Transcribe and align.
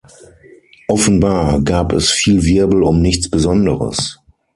Offenbar 0.87 1.61
gab 1.61 1.93
es 1.93 2.09
viel 2.09 2.41
Wirbel 2.41 2.81
um 2.81 3.03
nichts 3.03 3.29
Besonderes. 3.29 4.17